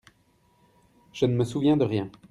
Je 1.13 1.27
ne 1.27 1.35
me 1.35 1.43
souviens 1.43 1.77
de 1.77 1.85
rien. 1.85 2.09